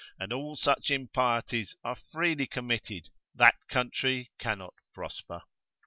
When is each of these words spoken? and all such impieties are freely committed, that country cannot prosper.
and 0.19 0.33
all 0.33 0.55
such 0.55 0.89
impieties 0.89 1.75
are 1.83 1.93
freely 1.95 2.47
committed, 2.47 3.09
that 3.35 3.53
country 3.69 4.31
cannot 4.39 4.73
prosper. 4.95 5.43